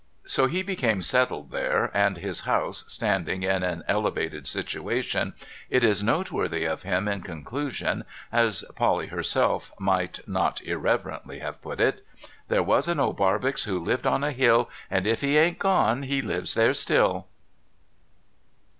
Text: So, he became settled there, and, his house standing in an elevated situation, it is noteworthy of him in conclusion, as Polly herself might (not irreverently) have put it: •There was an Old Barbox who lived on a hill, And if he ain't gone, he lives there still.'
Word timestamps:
So, 0.25 0.47
he 0.47 0.63
became 0.63 1.03
settled 1.03 1.51
there, 1.51 1.91
and, 1.95 2.17
his 2.17 2.39
house 2.39 2.83
standing 2.87 3.43
in 3.43 3.61
an 3.61 3.83
elevated 3.87 4.47
situation, 4.47 5.35
it 5.69 5.83
is 5.83 6.01
noteworthy 6.01 6.63
of 6.65 6.81
him 6.81 7.07
in 7.07 7.21
conclusion, 7.21 8.03
as 8.31 8.65
Polly 8.75 9.09
herself 9.09 9.71
might 9.77 10.27
(not 10.27 10.59
irreverently) 10.63 11.37
have 11.37 11.61
put 11.61 11.79
it: 11.79 12.03
•There 12.49 12.65
was 12.65 12.87
an 12.87 12.99
Old 12.99 13.15
Barbox 13.17 13.65
who 13.65 13.77
lived 13.77 14.07
on 14.07 14.23
a 14.23 14.31
hill, 14.31 14.71
And 14.89 15.05
if 15.05 15.21
he 15.21 15.37
ain't 15.37 15.59
gone, 15.59 16.01
he 16.01 16.23
lives 16.23 16.55
there 16.55 16.73
still.' 16.73 17.27